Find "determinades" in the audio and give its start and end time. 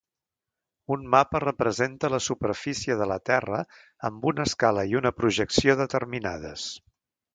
5.83-6.65